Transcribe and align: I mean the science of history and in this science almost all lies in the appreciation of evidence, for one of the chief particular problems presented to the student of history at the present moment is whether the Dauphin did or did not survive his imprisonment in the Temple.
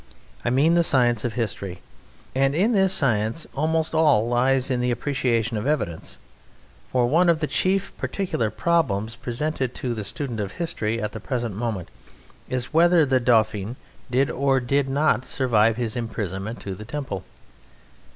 I 0.43 0.49
mean 0.49 0.73
the 0.73 0.83
science 0.83 1.23
of 1.23 1.33
history 1.33 1.79
and 2.33 2.55
in 2.55 2.71
this 2.71 2.91
science 2.91 3.45
almost 3.53 3.93
all 3.93 4.27
lies 4.27 4.71
in 4.71 4.79
the 4.79 4.89
appreciation 4.89 5.57
of 5.57 5.67
evidence, 5.67 6.17
for 6.91 7.05
one 7.05 7.29
of 7.29 7.37
the 7.39 7.45
chief 7.45 7.95
particular 7.99 8.49
problems 8.49 9.15
presented 9.15 9.75
to 9.75 9.93
the 9.93 10.03
student 10.03 10.39
of 10.39 10.53
history 10.53 10.99
at 10.99 11.11
the 11.11 11.19
present 11.19 11.55
moment 11.55 11.89
is 12.49 12.73
whether 12.73 13.05
the 13.05 13.19
Dauphin 13.19 13.75
did 14.09 14.31
or 14.31 14.59
did 14.59 14.89
not 14.89 15.23
survive 15.23 15.77
his 15.77 15.95
imprisonment 15.95 16.65
in 16.65 16.77
the 16.77 16.83
Temple. 16.85 17.23